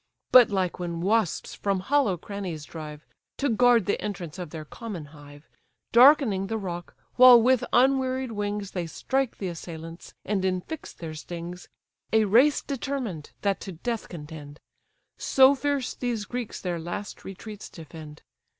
But 0.31 0.49
like 0.49 0.79
when 0.79 0.99
wasps 1.01 1.53
from 1.53 1.79
hollow 1.81 2.17
crannies 2.17 2.65
drive, 2.65 3.05
To 3.37 3.49
guard 3.49 3.85
the 3.85 4.01
entrance 4.01 4.39
of 4.39 4.49
their 4.49 4.65
common 4.65 5.05
hive, 5.13 5.47
Darkening 5.91 6.47
the 6.47 6.57
rock, 6.57 6.95
while 7.17 7.39
with 7.39 7.63
unwearied 7.71 8.31
wings 8.31 8.71
They 8.71 8.87
strike 8.87 9.37
the 9.37 9.47
assailants, 9.49 10.15
and 10.25 10.43
infix 10.43 10.95
their 10.97 11.13
stings; 11.13 11.69
A 12.11 12.25
race 12.25 12.63
determined, 12.63 13.29
that 13.43 13.61
to 13.61 13.73
death 13.73 14.09
contend: 14.09 14.59
So 15.19 15.53
fierce 15.53 15.93
these 15.93 16.25
Greeks 16.25 16.59
their 16.61 16.79
last 16.79 17.23
retreats 17.23 17.69
defend. 17.69 18.23